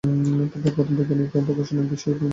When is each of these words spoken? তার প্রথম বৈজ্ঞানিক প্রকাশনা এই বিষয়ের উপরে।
তার 0.53 0.71
প্রথম 0.75 0.93
বৈজ্ঞানিক 0.97 1.27
প্রকাশনা 1.47 1.79
এই 1.81 1.89
বিষয়ের 1.91 2.15
উপরে। 2.15 2.29